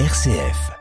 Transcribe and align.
RCF. 0.00 0.72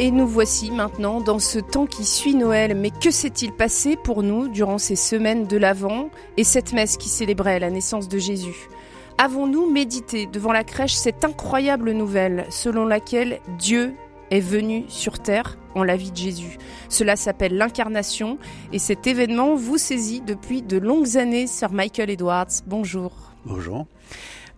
Et 0.00 0.10
nous 0.10 0.26
voici 0.26 0.72
maintenant 0.72 1.20
dans 1.20 1.38
ce 1.38 1.60
temps 1.60 1.86
qui 1.86 2.04
suit 2.04 2.34
Noël. 2.34 2.74
Mais 2.74 2.90
que 2.90 3.12
s'est-il 3.12 3.52
passé 3.52 3.94
pour 3.94 4.24
nous 4.24 4.48
durant 4.48 4.78
ces 4.78 4.96
semaines 4.96 5.46
de 5.46 5.56
l'Avent 5.56 6.10
et 6.36 6.42
cette 6.42 6.72
messe 6.72 6.96
qui 6.96 7.08
célébrait 7.08 7.60
la 7.60 7.70
naissance 7.70 8.08
de 8.08 8.18
Jésus? 8.18 8.68
Avons-nous 9.16 9.70
médité 9.70 10.26
devant 10.26 10.50
la 10.50 10.64
crèche 10.64 10.96
cette 10.96 11.24
incroyable 11.24 11.92
nouvelle 11.92 12.46
selon 12.50 12.84
laquelle 12.84 13.38
Dieu 13.60 13.94
est 14.30 14.40
venu 14.40 14.84
sur 14.88 15.18
terre 15.18 15.58
en 15.74 15.82
la 15.82 15.96
vie 15.96 16.10
de 16.10 16.16
Jésus. 16.16 16.58
Cela 16.88 17.16
s'appelle 17.16 17.56
l'incarnation 17.56 18.38
et 18.72 18.78
cet 18.78 19.06
événement 19.06 19.54
vous 19.54 19.78
saisit 19.78 20.20
depuis 20.20 20.62
de 20.62 20.78
longues 20.78 21.16
années, 21.16 21.46
Sir 21.46 21.72
Michael 21.72 22.10
Edwards. 22.10 22.62
Bonjour. 22.66 23.12
Bonjour. 23.44 23.86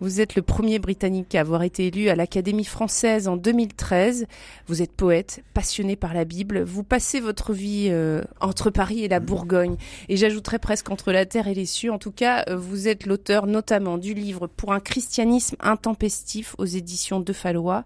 Vous 0.01 0.20
êtes 0.20 0.37
le 0.37 0.43
premier 0.43 0.79
Britannique 0.79 1.34
à 1.34 1.41
avoir 1.41 1.65
été 1.65 1.88
élu 1.88 2.09
à 2.09 2.15
l'Académie 2.15 2.65
française 2.65 3.27
en 3.27 3.37
2013. 3.37 4.27
Vous 4.69 4.80
êtes 4.80 4.93
poète, 4.93 5.43
passionné 5.55 5.97
par 5.97 6.15
la 6.15 6.24
Bible. 6.24 6.62
Vous 6.62 6.84
passez 6.84 7.19
votre 7.19 7.52
vie 7.52 7.88
euh, 7.91 8.23
entre 8.41 8.71
Paris 8.71 9.02
et 9.02 9.09
la 9.09 9.19
Bourgogne. 9.19 9.77
Et 10.09 10.16
j'ajouterais 10.16 10.61
presque 10.61 10.88
entre 10.91 11.11
la 11.11 11.27
terre 11.27 11.48
et 11.48 11.55
les 11.55 11.66
cieux. 11.66 11.91
En 11.91 11.98
tout 11.98 12.12
cas, 12.12 12.45
euh, 12.48 12.57
vous 12.57 12.87
êtes 12.87 13.07
l'auteur 13.07 13.48
notamment 13.48 13.98
du 13.98 14.15
livre 14.15 14.47
Pour 14.47 14.73
un 14.73 14.79
christianisme 14.79 15.57
intempestif 15.59 16.55
aux 16.59 16.65
éditions 16.65 17.19
de 17.19 17.33
Fallois 17.33 17.83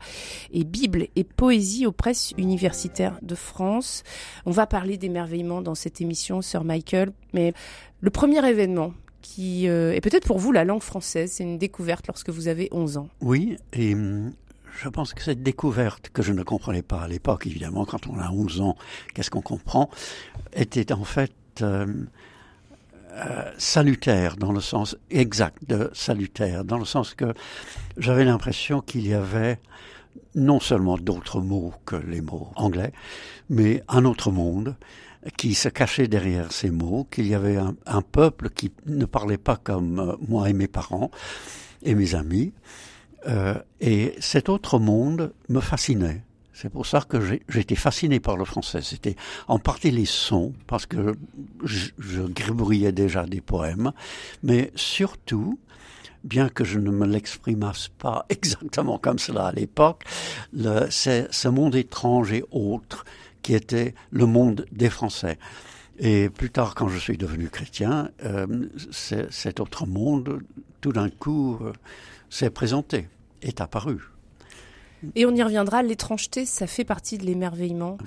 et 0.52 0.64
Bible 0.64 1.06
et 1.16 1.24
poésie 1.24 1.86
aux 1.86 1.92
presses 1.92 2.34
universitaires 2.36 3.18
de 3.22 3.34
France. 3.34 4.02
On 4.44 4.50
va 4.50 4.66
parler 4.66 4.98
d'émerveillement 4.98 5.62
dans 5.62 5.74
cette 5.74 6.02
émission, 6.02 6.42
Sir 6.42 6.62
Michael. 6.62 7.12
Mais 7.32 7.54
le 8.02 8.10
premier 8.10 8.46
événement 8.46 8.92
qui 9.22 9.68
euh, 9.68 9.94
est 9.94 10.00
peut-être 10.00 10.26
pour 10.26 10.38
vous 10.38 10.52
la 10.52 10.64
langue 10.64 10.82
française. 10.82 11.32
C'est 11.32 11.44
une 11.44 11.58
découverte 11.58 12.06
lorsque 12.08 12.30
vous 12.30 12.48
avez 12.48 12.68
11 12.72 12.98
ans. 12.98 13.08
Oui, 13.20 13.56
et 13.72 13.94
hum, 13.94 14.32
je 14.80 14.88
pense 14.88 15.14
que 15.14 15.22
cette 15.22 15.42
découverte, 15.42 16.10
que 16.12 16.22
je 16.22 16.32
ne 16.32 16.42
comprenais 16.42 16.82
pas 16.82 17.00
à 17.00 17.08
l'époque, 17.08 17.46
évidemment, 17.46 17.84
quand 17.84 18.06
on 18.08 18.18
a 18.18 18.30
11 18.30 18.60
ans, 18.60 18.76
qu'est-ce 19.14 19.30
qu'on 19.30 19.42
comprend, 19.42 19.88
était 20.52 20.92
en 20.92 21.04
fait 21.04 21.32
euh, 21.62 21.86
euh, 23.12 23.50
salutaire, 23.58 24.36
dans 24.36 24.52
le 24.52 24.60
sens 24.60 24.96
exact 25.10 25.58
de 25.68 25.90
salutaire, 25.92 26.64
dans 26.64 26.78
le 26.78 26.84
sens 26.84 27.14
que 27.14 27.34
j'avais 27.98 28.24
l'impression 28.24 28.80
qu'il 28.80 29.06
y 29.06 29.14
avait 29.14 29.58
non 30.34 30.60
seulement 30.60 30.96
d'autres 30.96 31.40
mots 31.40 31.72
que 31.84 31.96
les 31.96 32.20
mots 32.20 32.50
anglais, 32.56 32.92
mais 33.50 33.82
un 33.88 34.04
autre 34.04 34.30
monde 34.30 34.76
qui 35.36 35.54
se 35.54 35.68
cachait 35.68 36.08
derrière 36.08 36.52
ces 36.52 36.70
mots, 36.70 37.06
qu'il 37.10 37.26
y 37.28 37.34
avait 37.34 37.56
un, 37.56 38.02
peuple 38.02 38.50
qui 38.50 38.72
ne 38.86 39.04
parlait 39.04 39.38
pas 39.38 39.56
comme 39.56 40.00
euh, 40.00 40.16
moi 40.26 40.50
et 40.50 40.52
mes 40.52 40.66
parents 40.66 41.10
et 41.82 41.94
mes 41.94 42.14
amis. 42.14 42.52
Euh, 43.28 43.54
et 43.80 44.16
cet 44.18 44.48
autre 44.48 44.80
monde 44.80 45.32
me 45.48 45.60
fascinait. 45.60 46.24
C'est 46.52 46.68
pour 46.68 46.86
ça 46.86 47.00
que 47.00 47.18
j'étais 47.48 47.76
fasciné 47.76 48.20
par 48.20 48.36
le 48.36 48.44
français. 48.44 48.82
C'était 48.82 49.16
en 49.48 49.58
partie 49.58 49.90
les 49.90 50.04
sons, 50.04 50.52
parce 50.66 50.86
que 50.86 51.14
je, 51.64 51.90
je 51.98 52.90
déjà 52.90 53.24
des 53.26 53.40
poèmes, 53.40 53.92
mais 54.42 54.70
surtout, 54.74 55.58
bien 56.24 56.48
que 56.48 56.64
je 56.64 56.78
ne 56.78 56.90
me 56.90 57.06
l'exprimasse 57.06 57.88
pas 57.88 58.26
exactement 58.28 58.98
comme 58.98 59.18
cela 59.18 59.46
à 59.46 59.52
l'époque, 59.52 60.04
c'est 60.90 61.28
ce 61.30 61.48
monde 61.48 61.74
étrange 61.74 62.32
et 62.32 62.44
autre 62.50 63.04
qui 63.42 63.54
était 63.54 63.94
le 64.10 64.26
monde 64.26 64.66
des 64.72 64.88
Français. 64.88 65.38
Et 65.98 66.30
plus 66.30 66.50
tard, 66.50 66.74
quand 66.74 66.88
je 66.88 66.98
suis 66.98 67.18
devenu 67.18 67.48
chrétien, 67.48 68.10
euh, 68.24 68.46
cet 69.30 69.60
autre 69.60 69.86
monde, 69.86 70.40
tout 70.80 70.92
d'un 70.92 71.10
coup, 71.10 71.58
euh, 71.60 71.72
s'est 72.30 72.50
présenté, 72.50 73.08
est 73.42 73.60
apparu. 73.60 73.98
Et 75.14 75.26
on 75.26 75.34
y 75.34 75.42
reviendra, 75.42 75.82
l'étrangeté, 75.82 76.46
ça 76.46 76.66
fait 76.66 76.84
partie 76.84 77.18
de 77.18 77.26
l'émerveillement. 77.26 77.98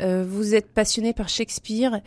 Euh, 0.00 0.24
vous 0.28 0.54
êtes 0.54 0.68
passionné 0.68 1.12
par 1.12 1.28
Shakespeare. 1.28 2.00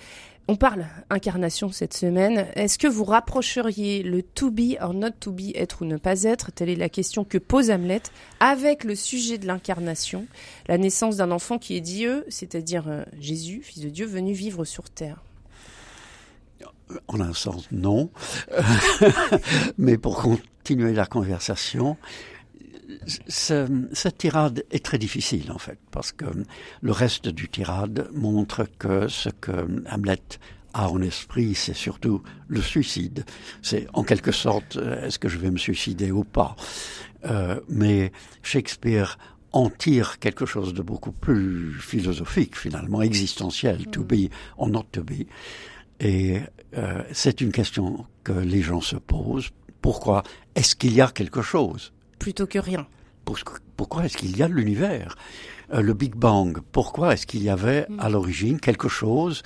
On 0.47 0.55
parle 0.55 0.85
incarnation 1.09 1.71
cette 1.71 1.95
semaine. 1.95 2.45
Est-ce 2.53 2.77
que 2.77 2.87
vous 2.87 3.03
rapprocheriez 3.03 4.03
le 4.03 4.21
to 4.21 4.51
be 4.51 4.77
or 4.79 4.93
not 4.93 5.11
to 5.19 5.31
be, 5.31 5.55
être 5.55 5.81
ou 5.81 5.85
ne 5.85 5.97
pas 5.97 6.21
être? 6.21 6.51
Telle 6.51 6.69
est 6.69 6.75
la 6.75 6.89
question 6.89 7.23
que 7.23 7.39
pose 7.39 7.71
Hamlet 7.71 8.03
avec 8.39 8.83
le 8.83 8.93
sujet 8.93 9.39
de 9.39 9.47
l'incarnation, 9.47 10.27
la 10.67 10.77
naissance 10.77 11.17
d'un 11.17 11.31
enfant 11.31 11.57
qui 11.57 11.75
est 11.75 11.81
Dieu, 11.81 12.25
c'est-à-dire 12.29 12.87
euh, 12.87 13.03
Jésus, 13.19 13.61
fils 13.63 13.81
de 13.81 13.89
Dieu, 13.89 14.05
venu 14.05 14.33
vivre 14.33 14.65
sur 14.65 14.91
terre. 14.91 15.23
En 17.07 17.19
un 17.19 17.33
sens, 17.33 17.67
non. 17.71 18.11
Mais 19.79 19.97
pour 19.97 20.21
continuer 20.21 20.93
la 20.93 21.07
conversation, 21.07 21.97
cette 23.27 24.17
tirade 24.17 24.63
est 24.71 24.83
très 24.83 24.97
difficile 24.97 25.51
en 25.51 25.57
fait, 25.57 25.79
parce 25.91 26.11
que 26.11 26.25
le 26.81 26.91
reste 26.91 27.27
du 27.27 27.49
tirade 27.49 28.09
montre 28.13 28.67
que 28.77 29.07
ce 29.07 29.29
que 29.29 29.83
Hamlet 29.89 30.21
a 30.73 30.89
en 30.89 31.01
esprit, 31.01 31.55
c'est 31.55 31.73
surtout 31.73 32.21
le 32.47 32.61
suicide. 32.61 33.25
C'est 33.61 33.87
en 33.93 34.03
quelque 34.03 34.33
sorte, 34.33 34.75
euh, 34.75 35.05
est-ce 35.05 35.17
que 35.17 35.29
je 35.29 35.37
vais 35.37 35.49
me 35.49 35.57
suicider 35.57 36.11
ou 36.11 36.25
pas 36.25 36.57
euh, 37.25 37.61
Mais 37.69 38.11
Shakespeare 38.43 39.17
en 39.53 39.69
tire 39.69 40.19
quelque 40.19 40.45
chose 40.45 40.73
de 40.73 40.81
beaucoup 40.81 41.13
plus 41.13 41.79
philosophique, 41.79 42.57
finalement, 42.57 43.01
existentiel, 43.01 43.85
to 43.87 44.03
be 44.03 44.29
or 44.57 44.67
not 44.67 44.87
to 44.91 45.01
be. 45.01 45.25
Et 46.01 46.41
euh, 46.77 47.01
c'est 47.13 47.39
une 47.39 47.53
question 47.53 48.05
que 48.25 48.33
les 48.33 48.61
gens 48.61 48.81
se 48.81 48.97
posent. 48.97 49.51
Pourquoi 49.81 50.23
est-ce 50.55 50.75
qu'il 50.75 50.93
y 50.93 50.99
a 50.99 51.07
quelque 51.07 51.41
chose? 51.41 51.93
Plutôt 52.19 52.47
que 52.47 52.59
rien. 52.59 52.87
Pourquoi 53.75 54.05
est-ce 54.05 54.17
qu'il 54.17 54.37
y 54.37 54.43
a 54.43 54.47
l'univers? 54.47 55.15
Euh, 55.73 55.81
Le 55.81 55.93
Big 55.93 56.15
Bang, 56.15 56.59
pourquoi 56.71 57.13
est-ce 57.13 57.25
qu'il 57.25 57.43
y 57.43 57.49
avait 57.49 57.85
mm. 57.89 57.99
à 57.99 58.09
l'origine 58.09 58.59
quelque 58.59 58.87
chose 58.87 59.41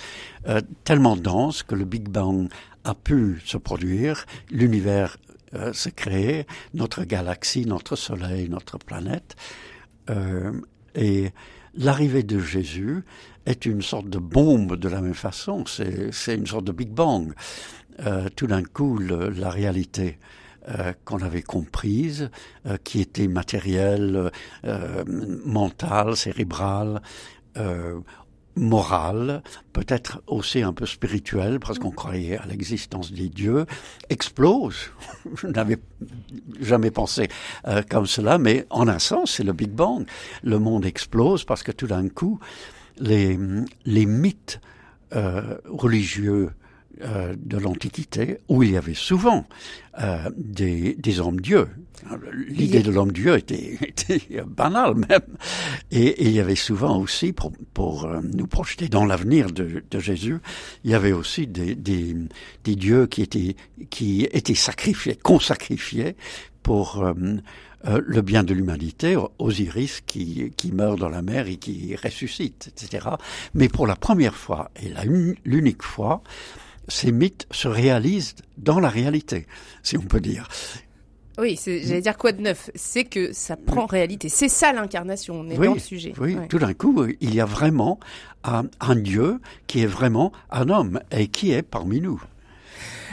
euh, 0.48 0.60
tellement 0.84 1.16
dense 1.16 1.62
que 1.62 1.74
le 1.74 1.84
Big 1.84 2.08
Bang 2.08 2.48
a 2.84 2.94
pu 2.94 3.40
se 3.44 3.56
produire, 3.56 4.26
l'univers 4.50 5.16
euh, 5.54 5.72
se 5.72 5.88
créer, 5.88 6.46
notre 6.74 7.04
galaxie, 7.04 7.66
notre 7.66 7.96
Soleil, 7.96 8.48
notre 8.48 8.78
planète 8.78 9.36
Et 10.94 11.30
l'arrivée 11.74 12.22
de 12.22 12.38
Jésus 12.40 13.04
est 13.46 13.64
une 13.64 13.80
sorte 13.80 14.08
de 14.08 14.18
bombe 14.18 14.76
de 14.76 14.88
la 14.88 15.00
même 15.00 15.14
façon, 15.14 15.64
c'est 15.66 16.34
une 16.34 16.46
sorte 16.46 16.64
de 16.64 16.72
Big 16.72 16.90
Bang. 16.90 17.32
tout 18.34 18.46
d'un 18.48 18.64
coup, 18.64 18.98
la 18.98 19.50
réalité 19.50 20.18
euh, 20.78 20.92
qu'on 21.04 21.20
avait 21.20 21.42
comprise, 21.42 22.30
euh, 22.66 22.76
qui 22.84 23.00
était 23.00 23.28
matérielle, 23.28 24.30
euh, 24.64 25.04
mentale, 25.44 26.16
cérébrale, 26.16 27.00
morale, 28.56 29.42
peut-être 29.72 30.22
aussi 30.26 30.62
un 30.62 30.72
peu 30.72 30.86
spirituelle, 30.86 31.60
parce 31.60 31.78
qu'on 31.78 31.90
croyait 31.90 32.38
à 32.38 32.46
l'existence 32.46 33.12
des 33.12 33.28
dieux, 33.28 33.66
explose. 34.08 34.92
Je 35.36 35.46
n'avais 35.48 35.78
jamais 36.60 36.90
pensé 36.90 37.28
comme 37.90 38.06
cela, 38.06 38.38
mais 38.38 38.66
en 38.70 38.88
un 38.88 38.98
sens, 38.98 39.32
c'est 39.32 39.44
le 39.44 39.52
Big 39.52 39.70
Bang. 39.70 40.06
Le 40.42 40.58
monde 40.58 40.86
explose 40.86 41.44
parce 41.44 41.62
que 41.62 41.72
tout 41.72 41.86
d'un 41.86 42.08
coup, 42.08 42.38
les, 42.98 43.38
les 43.84 44.06
mythes 44.06 44.60
religieux 45.12 46.50
euh, 47.02 47.34
de 47.38 47.56
l'Antiquité 47.56 48.38
où 48.48 48.62
il 48.62 48.72
y 48.72 48.76
avait 48.76 48.94
souvent 48.94 49.46
euh, 50.00 50.28
des, 50.36 50.94
des 50.94 51.20
hommes-dieux. 51.20 51.68
L'idée 52.48 52.82
de 52.82 52.90
l'homme-dieu 52.90 53.36
était, 53.36 53.78
était, 53.80 54.42
banale 54.46 54.94
même. 54.94 55.36
Et, 55.90 56.26
il 56.26 56.32
y 56.32 56.40
avait 56.40 56.56
souvent 56.56 56.98
aussi, 56.98 57.32
pour, 57.32 57.52
pour 57.74 58.04
euh, 58.04 58.20
nous 58.22 58.46
projeter 58.46 58.88
dans 58.88 59.04
l'avenir 59.04 59.50
de, 59.50 59.82
de, 59.90 59.98
Jésus, 59.98 60.38
il 60.84 60.90
y 60.90 60.94
avait 60.94 61.12
aussi 61.12 61.46
des, 61.46 61.74
des, 61.74 62.14
des, 62.64 62.76
dieux 62.76 63.06
qui 63.06 63.22
étaient, 63.22 63.56
qui 63.88 64.24
étaient 64.32 64.54
sacrifiés, 64.54 65.16
consacrifiés 65.16 66.16
pour... 66.62 67.02
Euh, 67.86 67.98
le 68.04 68.20
bien 68.20 68.42
de 68.42 68.52
l'humanité, 68.52 69.16
Osiris 69.38 70.02
qui, 70.02 70.52
qui 70.54 70.70
meurt 70.70 70.98
dans 70.98 71.08
la 71.08 71.22
mer 71.22 71.46
et 71.46 71.56
qui 71.56 71.96
ressuscite, 71.96 72.68
etc. 72.68 73.08
Mais 73.54 73.70
pour 73.70 73.86
la 73.86 73.96
première 73.96 74.34
fois, 74.34 74.70
et 74.82 74.92
l'unique 75.46 75.82
fois, 75.82 76.22
ces 76.88 77.12
mythes 77.12 77.46
se 77.50 77.68
réalisent 77.68 78.34
dans 78.58 78.80
la 78.80 78.88
réalité, 78.88 79.46
si 79.82 79.96
on 79.96 80.02
peut 80.02 80.20
dire. 80.20 80.48
Oui, 81.38 81.58
j'allais 81.64 82.02
dire 82.02 82.18
quoi 82.18 82.32
de 82.32 82.42
neuf? 82.42 82.70
C'est 82.74 83.04
que 83.04 83.32
ça 83.32 83.56
prend 83.56 83.86
réalité. 83.86 84.28
C'est 84.28 84.48
ça 84.48 84.72
l'incarnation, 84.72 85.40
on 85.40 85.48
est 85.48 85.56
dans 85.56 85.74
le 85.74 85.80
sujet. 85.80 86.12
Oui, 86.20 86.36
tout 86.48 86.58
d'un 86.58 86.74
coup, 86.74 87.06
il 87.20 87.34
y 87.34 87.40
a 87.40 87.46
vraiment 87.46 87.98
un, 88.44 88.96
Dieu 88.96 89.40
qui 89.66 89.80
est 89.80 89.86
vraiment 89.86 90.32
un 90.50 90.68
homme 90.68 91.00
et 91.10 91.28
qui 91.28 91.52
est 91.52 91.62
parmi 91.62 92.00
nous. 92.00 92.20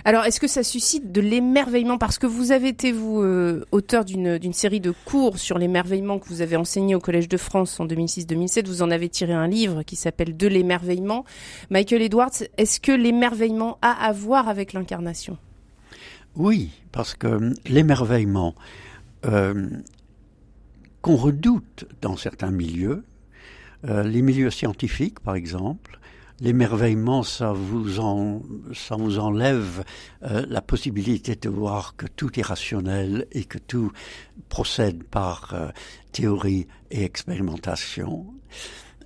Alors, 0.06 0.26
est-ce 0.26 0.40
que 0.40 0.48
ça 0.48 0.64
suscite 0.64 1.12
de 1.12 1.22
l'émerveillement? 1.22 1.98
Parce 1.98 2.18
que 2.18 2.28
vous 2.28 2.52
avez 2.52 2.70
été, 2.70 2.92
vous, 2.92 3.22
euh, 3.22 3.66
auteur 3.72 4.06
d'une 4.06 4.54
série 4.54 4.80
de 4.80 4.94
cours 5.06 5.38
sur 5.38 5.58
l'émerveillement 5.58 6.20
que 6.20 6.28
vous 6.28 6.42
avez 6.42 6.56
enseigné 6.56 6.96
au 6.96 7.00
Collège 7.00 7.28
de 7.28 7.38
France 7.38 7.80
en 7.80 7.86
2006-2007. 7.86 8.68
Vous 8.68 8.82
en 8.82 8.92
avez 8.92 9.10
tiré 9.10 9.34
un 9.34 9.48
livre 9.48 9.84
qui 9.84 9.96
s'appelle 9.96 10.38
De 10.38 10.48
l'émerveillement. 10.48 11.26
Michael 11.70 12.02
Edwards, 12.02 12.44
est-ce 12.58 12.80
que 12.80 12.92
l'émerveillement 12.92 13.78
a 13.82 13.92
à 13.92 14.12
voir 14.12 14.48
avec 14.48 14.74
l'incarnation? 14.74 15.38
Oui, 16.36 16.70
parce 16.92 17.16
que 17.16 17.54
l'émerveillement 17.66 18.54
euh, 19.26 19.70
qu'on 21.02 21.16
redoute 21.16 21.86
dans 22.02 22.16
certains 22.16 22.52
milieux, 22.52 23.04
euh, 23.86 24.04
les 24.04 24.22
milieux 24.22 24.52
scientifiques 24.52 25.20
par 25.20 25.36
exemple, 25.36 25.97
l'émerveillement, 26.40 27.24
ça 27.24 27.52
vous 27.52 28.00
en, 28.00 28.42
ça 28.74 28.96
vous 28.96 29.20
enlève 29.20 29.84
euh, 30.24 30.46
la 30.48 30.62
possibilité 30.62 31.36
de 31.36 31.50
voir 31.50 31.96
que 31.96 32.06
tout 32.06 32.40
est 32.40 32.44
rationnel 32.44 33.28
et 33.32 33.46
que 33.46 33.58
tout 33.58 33.92
procède 34.50 35.04
par 35.04 35.54
euh, 35.54 35.70
théorie 36.12 36.68
et 36.92 37.04
expérimentation. 37.04 38.28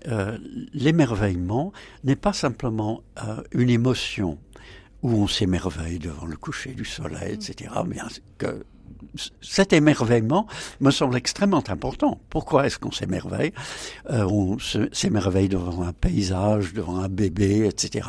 Euh, 0.08 0.38
l'émerveillement 0.74 1.72
n'est 2.04 2.16
pas 2.16 2.34
simplement 2.34 3.04
une 3.52 3.70
émotion 3.70 4.40
où 5.04 5.12
on 5.12 5.28
s'émerveille 5.28 6.00
devant 6.00 6.26
le 6.26 6.38
coucher 6.38 6.74
du 6.74 6.86
soleil, 6.86 7.34
etc., 7.34 7.72
mais 7.88 7.98
que 8.38 8.64
cet 9.42 9.74
émerveillement 9.74 10.48
me 10.80 10.92
semble 10.92 11.16
extrêmement 11.16 11.64
important. 11.70 12.20
Pourquoi 12.30 12.66
est-ce 12.66 12.80
qu'on 12.80 12.92
s'émerveille 12.92 13.54
euh, 14.10 14.26
On 14.26 14.58
s'émerveille 14.92 15.50
devant 15.50 15.84
un 15.84 15.94
paysage, 15.94 16.74
devant 16.74 16.98
un 16.98 17.10
bébé, 17.10 17.68
etc. 17.68 18.08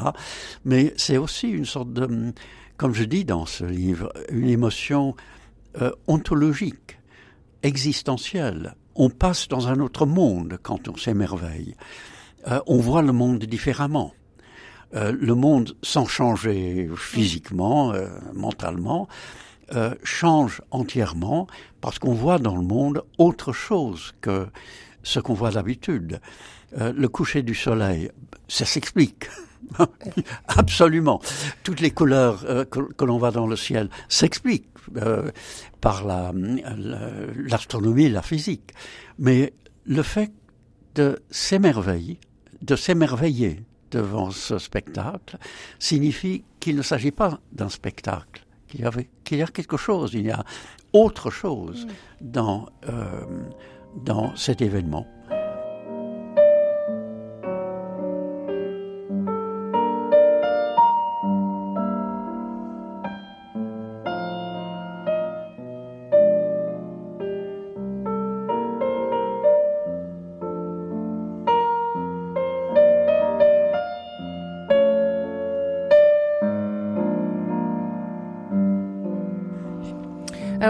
Mais 0.64 0.94
c'est 0.96 1.16
aussi 1.16 1.48
une 1.48 1.64
sorte 1.64 1.92
de, 1.92 2.32
comme 2.76 2.94
je 2.94 3.04
dis 3.04 3.24
dans 3.24 3.46
ce 3.46 3.64
livre, 3.64 4.12
une 4.30 4.48
émotion 4.48 5.14
euh, 5.80 5.90
ontologique, 6.06 6.98
existentielle. 7.62 8.74
On 8.94 9.08
passe 9.08 9.48
dans 9.48 9.68
un 9.68 9.80
autre 9.80 10.06
monde 10.06 10.58
quand 10.62 10.88
on 10.88 10.96
s'émerveille. 10.96 11.74
Euh, 12.48 12.60
on 12.66 12.78
voit 12.78 13.02
le 13.02 13.12
monde 13.12 13.44
différemment. 13.44 14.12
le 14.92 15.34
monde 15.34 15.74
sans 15.82 16.04
changer 16.04 16.90
physiquement, 16.96 17.94
mentalement, 18.34 19.08
euh, 19.74 19.94
change 20.02 20.60
entièrement 20.70 21.46
parce 21.80 21.98
qu'on 21.98 22.12
voit 22.12 22.38
dans 22.38 22.56
le 22.56 22.62
monde 22.62 23.04
autre 23.19 23.52
chose 23.52 24.12
que 24.20 24.46
ce 25.02 25.19
qu'on 25.19 25.34
voit 25.34 25.50
d'habitude. 25.50 26.20
Euh, 26.78 26.92
le 26.94 27.08
coucher 27.08 27.42
du 27.42 27.54
soleil, 27.54 28.10
ça 28.48 28.64
s'explique. 28.64 29.28
Absolument. 30.48 31.20
Toutes 31.62 31.80
les 31.80 31.90
couleurs 31.90 32.44
euh, 32.44 32.64
que, 32.64 33.04
l'on 33.04 33.19
voit 33.19 33.30
dans 33.30 33.46
le 33.46 33.56
ciel 33.56 33.88
s'expliquent 34.08 34.69
par 35.80 36.04
l'astronomie 36.04 38.08
la, 38.08 38.14
la 38.14 38.22
physique. 38.22 38.72
Mais 39.19 39.52
le 39.84 40.02
fait 40.02 40.32
de 40.94 41.22
s'émerveiller, 41.30 42.19
de 42.60 42.76
s'émerveiller 42.76 43.64
devant 43.90 44.30
ce 44.30 44.58
spectacle, 44.58 45.38
signifie 45.78 46.44
qu'il 46.60 46.76
ne 46.76 46.82
s'agit 46.82 47.10
pas 47.10 47.40
d'un 47.52 47.69
spectacle, 47.69 48.46
qu'il 48.72 49.38
y, 49.38 49.42
a 49.42 49.46
quelque 49.46 49.76
chose, 49.76 50.14
il 50.14 50.26
y 50.26 50.30
a 50.30 50.44
autre 50.92 51.30
chose 51.30 51.86
dans, 52.20 52.66
euh, 52.88 53.20
dans 54.04 54.34
cet 54.36 54.62
événement. 54.62 55.06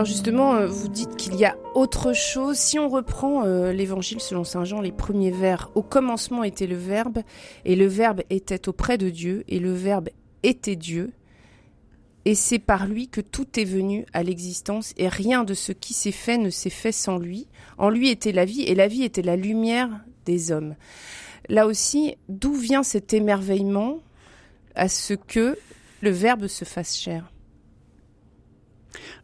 Justement, 0.04 0.54
euh, 0.54 0.66
vous 0.66 0.88
dites 0.88 1.16
qu'il 1.16 1.37
y 1.37 1.44
a 1.44 1.56
autre 1.75 2.12
chose. 2.12 2.56
Si 2.56 2.78
on 2.78 2.88
reprend 2.88 3.44
euh, 3.44 3.72
l'évangile 3.72 4.20
selon 4.20 4.44
Saint 4.44 4.64
Jean, 4.64 4.81
les 4.81 4.93
premiers 4.93 5.31
vers, 5.31 5.70
au 5.75 5.82
commencement 5.82 6.44
était 6.44 6.66
le 6.66 6.76
Verbe, 6.76 7.19
et 7.64 7.76
le 7.76 7.87
Verbe 7.87 8.22
était 8.31 8.69
auprès 8.69 8.99
de 8.99 9.10
Dieu, 9.10 9.44
et 9.49 9.58
le 9.58 9.72
Verbe 9.72 10.08
était 10.43 10.76
Dieu. 10.76 11.12
Et 12.25 12.34
c'est 12.34 12.58
par 12.58 12.87
lui 12.87 13.08
que 13.08 13.20
tout 13.20 13.58
est 13.58 13.64
venu 13.64 14.06
à 14.12 14.22
l'existence, 14.22 14.93
et 14.96 15.08
rien 15.08 15.44
de 15.44 15.54
ce 15.54 15.72
qui 15.72 15.93
s'est 15.94 16.12
fait 16.12 16.38
ne 16.38 16.50
s'est 16.50 16.70
fait 16.70 16.93
sans 16.93 17.19
lui. 17.19 17.49
En 17.78 17.88
lui 17.88 18.08
était 18.08 18.32
la 18.32 18.44
vie, 18.44 18.62
et 18.62 18.75
la 18.75 18.88
vie 18.88 19.04
était 19.04 19.22
la 19.22 19.37
lumière 19.37 19.88
des 20.25 20.52
hommes. 20.52 20.75
Là 21.49 21.66
aussi, 21.66 22.16
d'où 22.28 22.54
vient 22.54 22.82
cet 22.82 23.12
émerveillement 23.12 23.99
à 24.75 24.88
ce 24.88 25.14
que 25.14 25.58
le 26.00 26.10
Verbe 26.10 26.46
se 26.46 26.64
fasse 26.64 26.96
chair? 26.96 27.31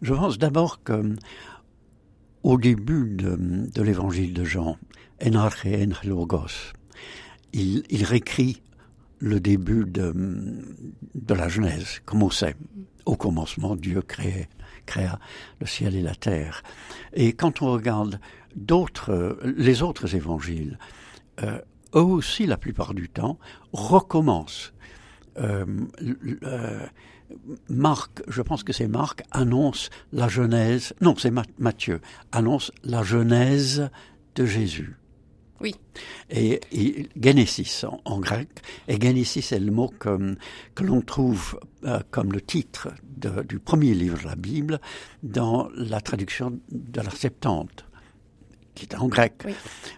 Je 0.02 0.14
pense 0.14 0.38
d'abord 0.38 0.82
que 0.82 1.14
au 2.42 2.56
début 2.56 3.10
de, 3.10 3.82
l'évangile 3.82 4.32
de 4.32 4.44
Jean, 4.44 4.78
Enarche 5.24 5.66
Logos, 6.04 6.72
il, 7.52 7.82
il 7.90 8.04
réécrit 8.04 8.62
le 9.18 9.40
début 9.40 9.84
de, 9.84 10.14
la 11.28 11.48
Genèse, 11.48 12.00
comme 12.04 12.22
on 12.22 12.30
sait. 12.30 12.54
Au 13.04 13.16
commencement, 13.16 13.74
Dieu 13.74 14.02
créa 14.02 15.18
le 15.60 15.66
ciel 15.66 15.96
et 15.96 16.02
la 16.02 16.14
terre. 16.14 16.62
Et 17.14 17.32
quand 17.32 17.62
on 17.62 17.72
regarde 17.72 18.20
d'autres, 18.54 19.38
les 19.44 19.82
autres 19.82 20.14
évangiles, 20.14 20.78
euh, 21.42 21.58
eux 21.94 22.00
aussi, 22.00 22.46
la 22.46 22.56
plupart 22.56 22.94
du 22.94 23.08
temps, 23.08 23.38
recommencent. 23.72 24.72
Euh, 25.38 25.64
Marc, 27.68 28.22
je 28.28 28.42
pense 28.42 28.62
que 28.62 28.72
c'est 28.72 28.88
Marc, 28.88 29.22
annonce 29.30 29.90
la 30.12 30.28
Genèse, 30.28 30.94
non 31.00 31.14
c'est 31.16 31.32
Matthieu, 31.58 32.00
annonce 32.32 32.72
la 32.84 33.02
Genèse 33.02 33.90
de 34.34 34.46
Jésus. 34.46 34.96
Oui. 35.60 35.74
Et, 36.30 36.60
Genesis 37.20 37.84
en, 38.04 38.20
grec, 38.20 38.48
et 38.86 39.00
Genesis 39.00 39.52
est 39.52 39.58
le 39.58 39.72
mot 39.72 39.88
que, 39.98 40.36
que 40.74 40.84
l'on 40.84 41.00
trouve 41.00 41.58
euh, 41.84 42.00
comme 42.10 42.32
le 42.32 42.40
titre 42.40 42.90
du 43.48 43.58
premier 43.58 43.94
livre 43.94 44.18
de 44.18 44.24
la 44.24 44.36
Bible 44.36 44.80
dans 45.24 45.68
la 45.74 46.00
traduction 46.00 46.60
de 46.70 47.00
la 47.00 47.10
Septante 47.10 47.84
qui 48.78 48.84
est 48.84 48.94
en 48.94 49.08
grec. 49.08 49.42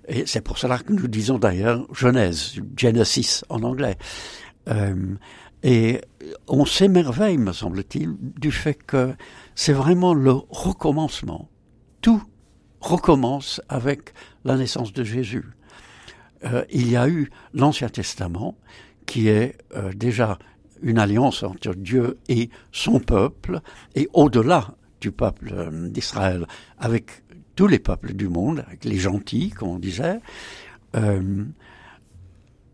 Et 0.09 0.25
c'est 0.25 0.41
pour 0.41 0.56
cela 0.56 0.79
que 0.79 0.93
nous 0.93 1.06
disons 1.06 1.38
d'ailleurs 1.38 1.87
Genèse, 1.93 2.55
Genesis 2.77 3.43
en 3.50 3.62
anglais. 3.62 3.99
Euh, 4.69 5.15
et 5.62 6.00
on 6.48 6.64
s'émerveille, 6.64 7.38
me 7.38 7.52
semble-t-il, 7.52 8.17
du 8.19 8.50
fait 8.50 8.74
que 8.74 9.14
c'est 9.55 9.72
vraiment 9.72 10.14
le 10.14 10.32
recommencement. 10.32 11.48
Tout 12.00 12.22
recommence 12.81 13.60
avec 13.69 14.14
la 14.44 14.56
naissance 14.56 14.93
de 14.93 15.05
Jésus. 15.05 15.44
Euh, 16.44 16.64
il 16.70 16.90
y 16.90 16.96
a 16.96 17.08
eu 17.08 17.31
l'Ancien 17.52 17.88
Testament, 17.88 18.56
qui 19.06 19.29
est 19.29 19.58
euh, 19.76 19.93
déjà 19.94 20.38
une 20.82 20.98
alliance 20.98 21.43
entre 21.43 21.74
Dieu 21.74 22.19
et 22.29 22.48
son 22.72 23.00
peuple, 23.00 23.60
et 23.94 24.08
au-delà 24.14 24.74
du 25.00 25.12
peuple 25.12 25.52
euh, 25.52 25.88
d'Israël, 25.88 26.46
avec 26.79 27.22
tous 27.55 27.67
les 27.67 27.79
peuples 27.79 28.14
du 28.14 28.29
monde, 28.29 28.64
avec 28.67 28.86
les 28.86 28.96
gentils, 28.96 29.50
comme 29.50 29.69
on 29.69 29.79
disait. 29.79 30.20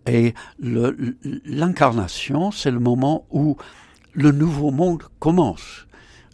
Et 0.07 0.35
l'incarnation, 0.59 2.51
c'est 2.51 2.71
le 2.71 2.79
moment 2.79 3.27
où 3.31 3.57
le 4.13 4.33
nouveau 4.33 4.71
monde 4.71 5.03
commence. 5.19 5.87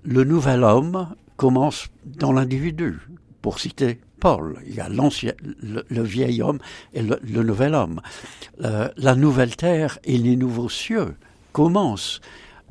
Le 0.05 0.25
nouvel 0.25 0.63
homme 0.63 1.15
commence 1.37 1.89
dans 2.05 2.33
l'individu. 2.33 3.01
Pour 3.41 3.59
citer 3.59 4.01
Paul, 4.21 4.61
il 4.67 4.75
y 4.75 4.81
a 4.81 4.89
l'ancien, 4.89 5.33
le, 5.63 6.03
vieil 6.03 6.43
homme 6.43 6.59
et 6.93 7.03
le, 7.03 7.43
nouvel 7.43 7.75
homme. 7.75 8.01
Euh, 8.63 8.89
la 8.97 9.17
nouvelle 9.17 9.57
terre 9.57 9.99
et 10.05 10.17
les 10.17 10.37
nouveaux 10.37 10.69
cieux 10.69 11.17
commencent 11.53 12.21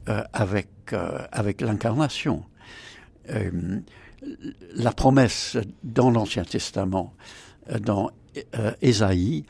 euh, 0.08 0.24
avec 0.32 0.70
euh, 0.94 1.20
avec 1.32 1.62
l'incarnation. 1.62 2.44
la 4.76 4.92
promesse 4.92 5.58
dans 5.84 6.10
l'Ancien 6.12 6.44
Testament, 6.44 7.14
dans 7.80 8.12
Ésaïe, 8.82 9.46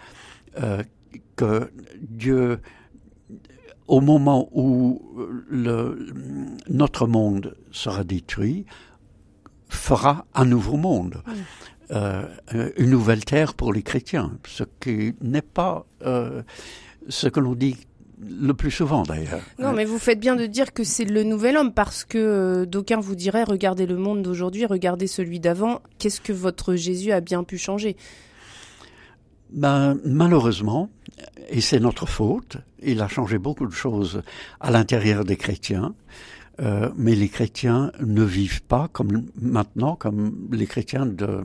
que 1.36 1.72
Dieu, 2.00 2.60
au 3.88 4.02
moment 4.02 4.50
où 4.52 5.02
le, 5.50 5.98
notre 6.70 7.08
monde 7.08 7.56
sera 7.72 8.04
détruit, 8.04 8.66
fera 9.70 10.26
un 10.34 10.46
nouveau 10.46 10.78
monde, 10.78 11.24
euh, 11.92 12.24
une 12.78 12.90
nouvelle 12.90 13.26
terre 13.26 13.54
pour 13.54 13.74
les 13.74 13.84
chrétiens, 13.84 14.38
ce 14.48 14.64
qui 14.80 15.16
n'est 15.22 15.42
pas 15.42 15.86
euh, 16.04 16.42
ce 17.10 17.28
que 17.28 17.40
l'on 17.40 17.56
dit 17.56 17.78
le 18.22 18.54
plus 18.54 18.72
souvent 18.72 19.04
d'ailleurs. 19.04 19.42
Non, 19.60 19.74
mais 19.74 19.86
vous 19.86 19.98
faites 19.98 20.20
bien 20.20 20.36
de 20.36 20.46
dire 20.46 20.74
que 20.74 20.84
c'est 20.84 21.06
le 21.06 21.24
nouvel 21.24 21.58
homme 21.58 21.74
parce 21.74 22.04
que 22.04 22.18
euh, 22.18 22.66
d'aucuns 22.66 23.00
vous 23.00 23.16
diraient 23.16 23.44
regardez 23.44 23.86
le 23.86 23.98
monde 23.98 24.22
d'aujourd'hui, 24.22 24.66
regardez 24.66 25.08
celui 25.08 25.40
d'avant. 25.40 25.82
Qu'est-ce 25.98 26.22
que 26.22 26.34
votre 26.34 26.76
Jésus 26.76 27.12
a 27.12 27.22
bien 27.22 27.44
pu 27.44 27.58
changer? 27.58 27.98
Ben, 29.52 29.98
malheureusement, 30.06 30.90
et 31.50 31.62
c'est 31.62 31.80
notre 31.80 32.06
faute, 32.06 32.58
il 32.82 33.02
a 33.02 33.08
changé 33.08 33.38
beaucoup 33.38 33.66
de 33.66 33.74
choses 33.74 34.22
à 34.60 34.72
l'intérieur 34.72 35.26
des 35.26 35.38
chrétiens, 35.38 35.94
euh, 36.62 36.90
mais 36.96 37.16
les 37.16 37.30
chrétiens 37.30 37.92
ne 38.00 38.24
vivent 38.24 38.64
pas 38.64 38.90
comme 38.92 39.26
maintenant 39.40 39.96
comme 39.96 40.48
les 40.52 40.68
chrétiens 40.68 41.06
de 41.06 41.44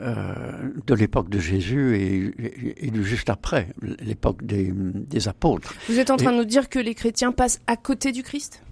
euh, 0.00 0.70
de 0.88 0.94
l'époque 0.94 1.28
de 1.28 1.38
Jésus 1.38 1.96
et, 1.96 2.92
juste 3.04 3.30
après, 3.30 3.68
l'époque 4.00 4.44
des, 4.44 4.72
des, 4.74 5.28
apôtres. 5.28 5.72
Vous 5.88 6.00
êtes 6.00 6.10
en 6.10 6.16
train 6.16 6.32
de 6.32 6.38
nous 6.38 6.44
dire 6.44 6.68
que 6.68 6.80
les 6.80 6.96
chrétiens 6.96 7.30
passent 7.30 7.60
à 7.68 7.76
côté 7.76 8.10
du 8.10 8.24
Christ? 8.24 8.64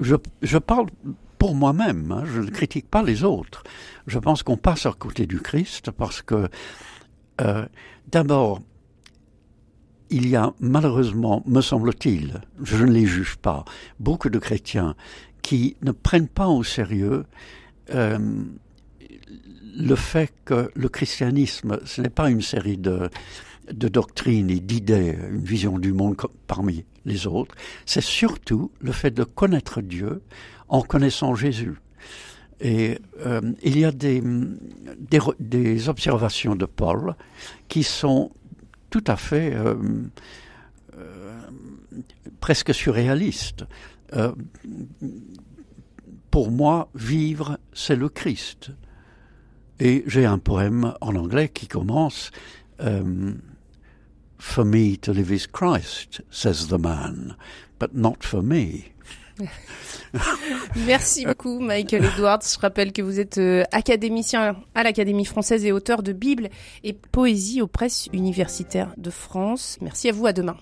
Je, 0.00 0.16
je, 0.40 0.56
parle 0.56 0.86
pour 1.38 1.54
moi-même, 1.54 2.10
hein, 2.12 2.24
je 2.26 2.40
ne 2.40 2.50
critique 2.50 2.88
pas 2.88 3.02
les 3.02 3.24
autres. 3.24 3.62
Je 4.06 4.18
pense 4.18 4.42
qu'on 4.42 4.56
passe 4.56 4.86
à 4.86 4.92
côté 4.92 5.26
du 5.26 5.40
Christ 5.40 5.90
parce 5.90 6.22
que, 6.22 6.48
euh, 7.40 7.66
d'abord, 8.10 8.60
il 10.10 10.28
y 10.28 10.36
a 10.36 10.52
malheureusement, 10.60 11.42
me 11.46 11.60
semble-t-il, 11.60 12.40
je 12.62 12.84
ne 12.84 12.90
les 12.90 13.06
juge 13.06 13.36
pas, 13.36 13.64
beaucoup 14.00 14.30
de 14.30 14.38
chrétiens 14.38 14.96
qui 15.42 15.76
ne 15.82 15.92
prennent 15.92 16.28
pas 16.28 16.48
au 16.48 16.62
sérieux 16.62 17.24
euh, 17.94 18.18
le 19.76 19.94
fait 19.94 20.32
que 20.44 20.70
le 20.74 20.88
christianisme, 20.88 21.78
ce 21.84 22.00
n'est 22.00 22.10
pas 22.10 22.30
une 22.30 22.42
série 22.42 22.78
de, 22.78 23.10
de 23.72 23.88
doctrines 23.88 24.50
et 24.50 24.60
d'idées, 24.60 25.16
une 25.30 25.44
vision 25.44 25.78
du 25.78 25.92
monde 25.92 26.16
parmi 26.46 26.84
les 27.04 27.26
autres, 27.26 27.54
c'est 27.86 28.02
surtout 28.02 28.72
le 28.80 28.92
fait 28.92 29.10
de 29.10 29.24
connaître 29.24 29.80
Dieu 29.80 30.22
en 30.68 30.82
connaissant 30.82 31.34
Jésus. 31.34 31.76
Et 32.60 32.98
euh, 33.24 33.40
il 33.62 33.78
y 33.78 33.84
a 33.84 33.92
des, 33.92 35.88
observations 35.88 36.56
de 36.56 36.66
Paul 36.66 37.14
qui 37.68 37.84
sont 37.84 38.32
tout 38.90 39.04
à 39.06 39.16
fait 39.16 39.54
euh, 39.54 39.76
euh, 40.96 41.40
presque 42.40 42.74
surréalistes. 42.74 43.64
Pour 46.30 46.50
moi, 46.50 46.88
vivre, 46.94 47.58
c'est 47.72 47.96
le 47.96 48.08
Christ. 48.08 48.70
Et 49.78 50.02
j'ai 50.06 50.24
un 50.24 50.38
poème 50.38 50.94
en 51.00 51.14
anglais 51.14 51.50
qui 51.50 51.68
commence 51.68 52.30
For 54.38 54.64
me 54.64 54.96
to 54.96 55.12
live 55.12 55.32
is 55.32 55.46
Christ, 55.46 56.22
says 56.30 56.68
the 56.68 56.78
man, 56.78 57.36
but 57.78 57.94
not 57.94 58.22
for 58.22 58.42
me. 58.42 58.92
Merci 60.86 61.26
beaucoup, 61.26 61.60
Michael 61.60 62.04
Edwards. 62.04 62.40
Je 62.42 62.58
rappelle 62.58 62.92
que 62.92 63.02
vous 63.02 63.20
êtes 63.20 63.38
euh, 63.38 63.64
académicien 63.72 64.56
à 64.74 64.82
l'Académie 64.82 65.24
française 65.24 65.64
et 65.64 65.72
auteur 65.72 66.02
de 66.02 66.12
Bible 66.12 66.48
et 66.84 66.92
poésie 66.92 67.62
aux 67.62 67.66
presses 67.66 68.08
universitaires 68.12 68.92
de 68.96 69.10
France. 69.10 69.78
Merci 69.80 70.08
à 70.08 70.12
vous. 70.12 70.26
À 70.26 70.32
demain. 70.32 70.56